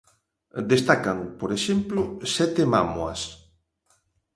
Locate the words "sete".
2.35-2.61